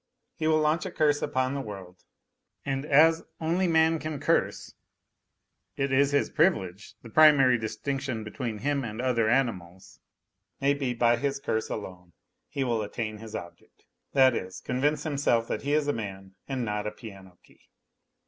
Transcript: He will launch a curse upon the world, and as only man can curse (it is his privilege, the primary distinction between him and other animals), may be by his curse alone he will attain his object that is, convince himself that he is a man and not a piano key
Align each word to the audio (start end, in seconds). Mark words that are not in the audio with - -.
He 0.35 0.47
will 0.47 0.57
launch 0.59 0.87
a 0.87 0.89
curse 0.89 1.21
upon 1.21 1.53
the 1.53 1.61
world, 1.61 2.05
and 2.65 2.85
as 2.87 3.23
only 3.39 3.67
man 3.67 3.99
can 3.99 4.19
curse 4.19 4.73
(it 5.75 5.91
is 5.91 6.09
his 6.11 6.31
privilege, 6.31 6.95
the 7.03 7.09
primary 7.11 7.59
distinction 7.59 8.23
between 8.23 8.57
him 8.57 8.83
and 8.83 8.99
other 8.99 9.29
animals), 9.29 9.99
may 10.59 10.73
be 10.73 10.95
by 10.95 11.17
his 11.17 11.39
curse 11.39 11.69
alone 11.69 12.13
he 12.49 12.63
will 12.63 12.81
attain 12.81 13.19
his 13.19 13.35
object 13.35 13.85
that 14.13 14.33
is, 14.35 14.59
convince 14.59 15.03
himself 15.03 15.47
that 15.47 15.61
he 15.61 15.73
is 15.73 15.87
a 15.87 15.93
man 15.93 16.33
and 16.47 16.65
not 16.65 16.87
a 16.87 16.91
piano 16.91 17.37
key 17.43 17.69